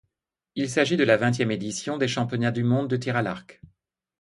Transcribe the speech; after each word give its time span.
Il 0.55 0.67
s'agit 0.67 0.97
de 0.97 1.03
la 1.03 1.15
vingtième 1.15 1.51
édition 1.51 1.99
des 1.99 2.07
championnats 2.07 2.49
du 2.49 2.63
monde 2.63 2.87
de 2.87 2.97
tir 2.97 3.15
à 3.15 3.21
l'arc. 3.21 3.61